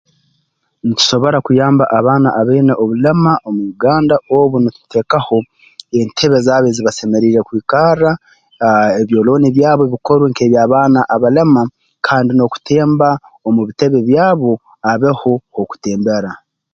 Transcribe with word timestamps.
Ntusobora 0.87 1.37
kuyamba 1.45 1.83
abaana 1.97 2.29
abaine 2.39 2.73
obulema 2.83 3.31
omu 3.47 3.61
Uganda 3.73 4.15
obu 4.37 4.55
nituteekaho 4.59 5.37
entebe 5.99 6.37
zaabo 6.45 6.67
ezi 6.69 6.81
basemeriire 6.87 7.41
kwikarra 7.47 8.11
aah 8.67 8.89
ebyolooni 9.01 9.47
byabo 9.55 9.83
bikorwe 9.93 10.25
nk'eby'abaana 10.29 10.99
abalema 11.15 11.61
kandi 12.05 12.31
n'okutemba 12.33 13.09
omu 13.47 13.61
bitebe 13.67 13.97
byabo 14.09 14.51
habeho 14.85 15.31
h'okutembera 15.53 16.31